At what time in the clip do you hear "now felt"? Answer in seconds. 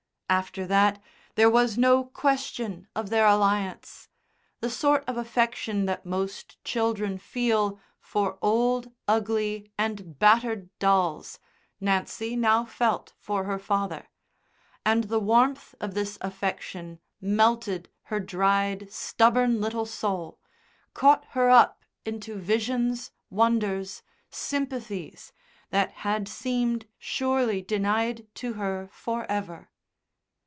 12.37-13.11